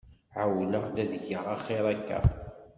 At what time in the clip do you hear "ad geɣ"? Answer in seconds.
1.03-1.45